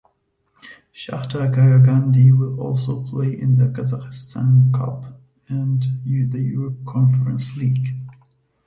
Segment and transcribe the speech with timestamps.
[0.91, 5.13] Shakhter Karagandy will also play in the Kazakhstan Cup
[5.47, 7.93] and the Europa Conference League.